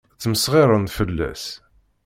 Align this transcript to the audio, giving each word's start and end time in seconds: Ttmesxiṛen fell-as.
Ttmesxiṛen 0.13 0.85
fell-as. 0.95 1.45